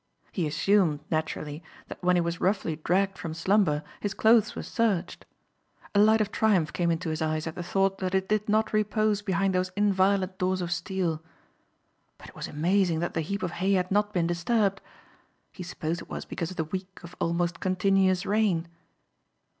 [0.31, 5.27] He assumed, naturally, that when he was roughly dragged from slumber his clothes were searched.
[5.93, 8.73] A light of triumph came into his eyes at the thought that it did not
[8.73, 11.21] repose behind those inviolate doors of steel.
[12.17, 14.81] But it was amazing that the heap of hay had not been disturbed.
[15.51, 18.67] He supposed it was because of the week of almost continuous rain.